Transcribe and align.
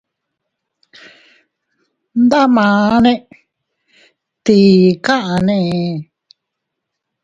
Ndamane 2.23 3.13
¿tii 4.45 4.73
kaʼane? 5.05 5.57